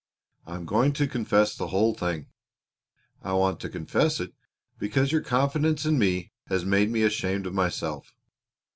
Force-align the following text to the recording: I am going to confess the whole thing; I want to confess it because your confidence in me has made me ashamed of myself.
I 0.47 0.55
am 0.55 0.65
going 0.65 0.93
to 0.93 1.05
confess 1.05 1.55
the 1.55 1.67
whole 1.67 1.93
thing; 1.93 2.25
I 3.21 3.33
want 3.33 3.59
to 3.59 3.69
confess 3.69 4.19
it 4.19 4.33
because 4.79 5.11
your 5.11 5.21
confidence 5.21 5.85
in 5.85 5.99
me 5.99 6.31
has 6.47 6.65
made 6.65 6.89
me 6.89 7.03
ashamed 7.03 7.45
of 7.45 7.53
myself. 7.53 8.11